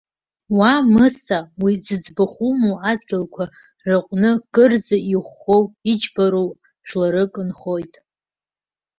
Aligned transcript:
Уа 0.57 0.71
Мыса! 0.93 1.39
Уи 1.63 1.73
зыӡбахә 1.85 2.39
умоу 2.49 2.77
адгьылқәа 2.89 3.45
рыҟны, 3.89 4.31
кырӡа 4.53 4.97
иӷәӷәоу, 5.13 5.63
иџьбароу 5.91 6.49
жәларык 6.87 7.33
нхоит. 7.47 7.93